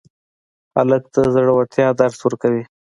هلک 0.75 1.03
د 1.13 1.15
زړورتیا 1.33 1.87
درس 1.99 2.17
ورکوي. 2.23 2.63